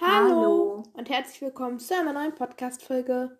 [0.00, 0.28] Hallo.
[0.28, 0.82] Hallo.
[0.94, 3.38] und herzlich willkommen zu einer neuen Podcast-Folge.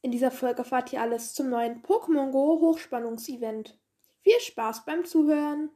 [0.00, 3.76] In dieser Folge erfahrt ihr alles zum neuen Pokémon Go Hochspannungsevent.
[4.20, 5.70] Viel Spaß beim Zuhören.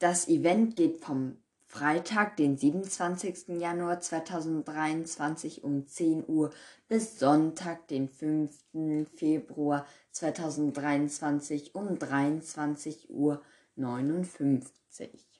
[0.00, 3.60] Das Event geht vom Freitag, den 27.
[3.60, 6.50] Januar 2023 um 10 Uhr
[6.88, 8.52] bis Sonntag, den 5.
[9.14, 13.40] Februar 2023 um 23 Uhr
[13.76, 15.33] 59.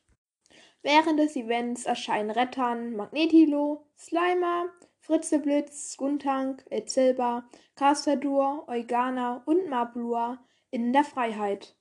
[0.85, 4.67] Während des Events erscheinen Rettern, Magnetilo, Slimer,
[5.00, 11.75] Fritzeblitz, Skuntank, Elzilba, Castadur, Eugana und Mablua in der Freiheit.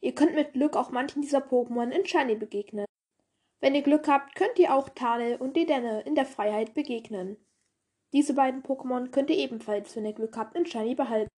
[0.00, 2.86] Ihr könnt mit Glück auch manchen dieser Pokémon in Shiny begegnen.
[3.60, 7.36] Wenn ihr Glück habt, könnt ihr auch Tanel und Dedenne in der Freiheit begegnen.
[8.14, 11.28] Diese beiden Pokémon könnt ihr ebenfalls, wenn ihr Glück habt, in Shiny behalten.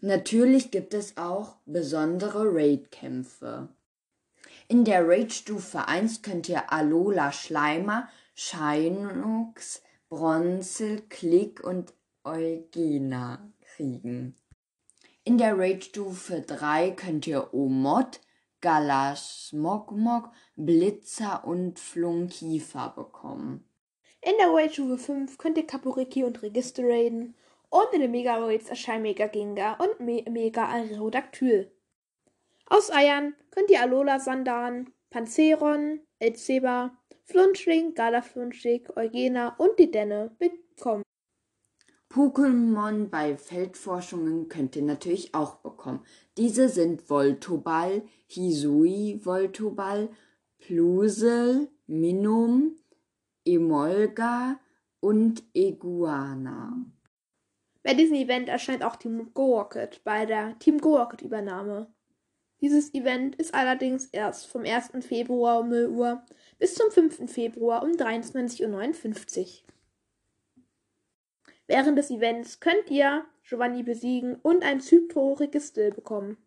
[0.00, 3.68] Natürlich gibt es auch besondere Raid-Kämpfe.
[4.66, 11.92] In der Raid-Stufe 1 könnt ihr Alola Schleimer, Shinux, Bronzel, Klick und
[12.24, 14.36] Eugena kriegen.
[15.22, 18.20] In der Raid-Stufe 3 könnt ihr Omod,
[18.62, 23.68] Galasmogmog, Blitzer und Flunkiefer bekommen.
[24.22, 27.34] In der Raid-Stufe 5 könnt ihr Kaporiki und Register raiden.
[27.68, 31.73] Und in den Mega Raids erscheinen Mega Gengar und Me Mega Aerodactyl.
[32.76, 41.04] Aus Eiern könnt ihr Alola Sandan, Panzeron, Elzeba, Flunschling, Galaflunschig, Eugena und die Denne bekommen.
[42.12, 46.04] Pokémon bei Feldforschungen könnt ihr natürlich auch bekommen.
[46.36, 50.08] Diese sind Voltoball, Hisui Voltoball,
[50.58, 52.74] Plusel, Minum,
[53.44, 54.58] Emolga
[54.98, 56.84] und Iguana.
[57.84, 61.94] Bei diesem Event erscheint auch Team Go Rocket bei der Team Go Rocket Übernahme.
[62.64, 64.92] Dieses Event ist allerdings erst vom 1.
[65.06, 66.22] Februar um 0 Uhr
[66.58, 67.30] bis zum 5.
[67.30, 69.46] Februar um 23.59 Uhr.
[71.66, 76.38] Während des Events könnt ihr Giovanni besiegen und ein Zypro-Register bekommen.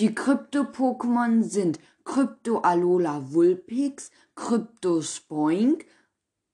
[0.00, 5.86] Die Krypto-Pokémon sind Krypto Alola Vulpix, Krypto Spoink,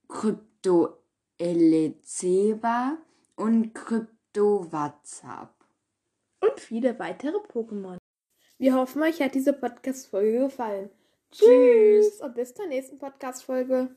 [0.06, 0.98] Krypto
[1.38, 2.98] Elezeba
[3.36, 5.54] und Krypto WhatsApp.
[6.40, 8.01] Und viele weitere Pokémon.
[8.58, 10.90] Wir hoffen, euch hat diese Podcast-Folge gefallen.
[11.32, 13.96] Tschüss und bis zur nächsten Podcast-Folge.